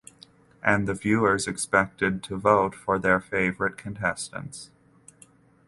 [0.63, 4.71] And the viewers are expected to vote for their favourite contestants.